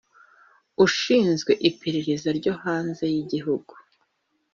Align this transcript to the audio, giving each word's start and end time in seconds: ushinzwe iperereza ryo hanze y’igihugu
ushinzwe 0.85 1.51
iperereza 1.69 2.29
ryo 2.39 2.53
hanze 2.63 3.03
y’igihugu 3.13 3.73